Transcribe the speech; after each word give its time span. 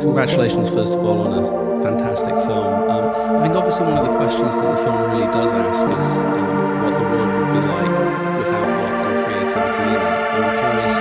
congratulations, 0.00 0.68
first 0.68 0.94
of 0.94 1.04
all, 1.04 1.20
on 1.28 1.32
a 1.38 1.82
fantastic 1.82 2.34
film. 2.48 2.90
Um, 2.90 3.36
I 3.36 3.42
think 3.42 3.54
obviously 3.54 3.84
one 3.84 3.98
of 3.98 4.06
the 4.06 4.16
questions 4.16 4.56
that 4.56 4.76
the 4.76 4.82
film 4.82 5.10
really 5.10 5.30
does 5.32 5.52
ask 5.52 5.84
is 5.84 6.08
um, 6.24 6.82
what 6.82 6.96
the 6.96 7.04
world 7.04 7.28
would 7.28 7.52
be 7.52 7.60
like 7.60 7.94
without 8.40 8.64
art 8.64 8.94
and 9.06 9.24
creativity. 9.24 9.88
I'm 9.92 10.48
curious, 10.60 10.96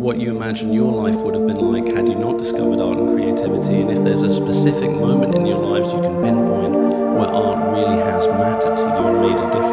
what 0.00 0.16
you 0.18 0.30
imagine 0.30 0.72
your 0.72 0.90
life 0.90 1.14
would 1.16 1.34
have 1.34 1.46
been 1.46 1.58
like 1.58 1.86
had 1.94 2.08
you 2.08 2.14
not 2.14 2.38
discovered 2.38 2.80
art 2.80 2.96
and 2.96 3.12
creativity, 3.14 3.82
and 3.82 3.90
if 3.90 4.02
there's 4.02 4.22
a 4.22 4.30
specific 4.34 4.90
moment 4.90 5.34
in 5.34 5.44
your 5.44 5.58
lives 5.58 5.92
you 5.92 6.00
can 6.00 6.22
pinpoint 6.22 6.74
where 6.74 7.28
art 7.28 7.76
really 7.76 8.02
has 8.02 8.26
mattered 8.26 8.78
to 8.78 8.82
you 8.82 9.06
and 9.08 9.20
made 9.20 9.36
a 9.36 9.46
difference 9.52 9.69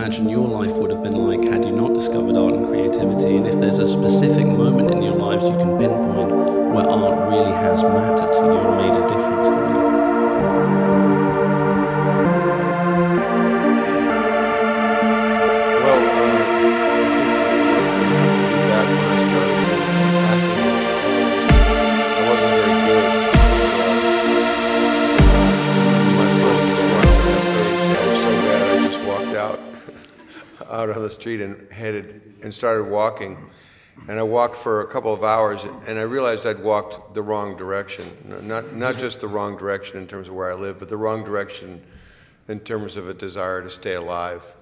imagine 0.00 0.30
your 0.30 0.48
life 0.48 0.72
would 0.72 0.90
have 0.90 1.02
been 1.02 1.12
like 1.12 1.44
had 1.44 1.62
you 1.62 1.72
not 1.72 1.92
discovered 1.92 2.34
art 2.34 2.54
and 2.54 2.66
creativity, 2.68 3.36
and 3.36 3.46
if 3.46 3.60
there's 3.60 3.78
a 3.78 3.86
specific 3.86 4.46
moment 4.46 4.90
in 4.90 5.02
your 5.02 5.12
lives 5.14 5.44
you 5.44 5.54
can 5.58 5.76
pinpoint 5.76 6.32
where 6.72 6.88
art 6.88 7.28
really 7.28 7.52
has 7.52 7.82
mattered 7.82 8.32
to 8.32 8.40
you 8.40 8.56
and 8.56 8.76
made 8.78 8.96
a 8.96 9.06
difference 9.08 9.59
out 30.70 30.90
on 30.90 31.02
the 31.02 31.10
street 31.10 31.40
and 31.40 31.70
headed 31.72 32.38
and 32.42 32.52
started 32.52 32.84
walking. 32.84 33.50
And 34.08 34.18
I 34.18 34.22
walked 34.22 34.56
for 34.56 34.80
a 34.80 34.86
couple 34.86 35.12
of 35.12 35.22
hours, 35.22 35.62
and 35.86 35.98
I 35.98 36.02
realized 36.02 36.46
I'd 36.46 36.62
walked 36.62 37.12
the 37.12 37.22
wrong 37.22 37.56
direction. 37.56 38.06
Not, 38.46 38.72
not 38.74 38.96
just 38.96 39.20
the 39.20 39.28
wrong 39.28 39.58
direction 39.58 39.98
in 39.98 40.06
terms 40.06 40.28
of 40.28 40.34
where 40.34 40.50
I 40.50 40.54
live, 40.54 40.78
but 40.78 40.88
the 40.88 40.96
wrong 40.96 41.22
direction 41.22 41.82
in 42.48 42.60
terms 42.60 42.96
of 42.96 43.08
a 43.08 43.14
desire 43.14 43.62
to 43.62 43.70
stay 43.70 43.94
alive. 43.94 44.56